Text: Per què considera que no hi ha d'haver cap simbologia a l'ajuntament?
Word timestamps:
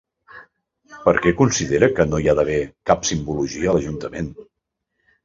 Per 1.01 1.11
què 1.25 1.33
considera 1.41 1.89
que 1.99 2.05
no 2.13 2.21
hi 2.23 2.29
ha 2.33 2.35
d'haver 2.39 2.57
cap 2.91 3.05
simbologia 3.11 3.71
a 3.73 3.77
l'ajuntament? 3.77 4.31